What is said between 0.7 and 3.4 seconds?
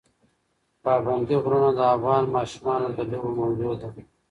پابندی غرونه د افغان ماشومانو د لوبو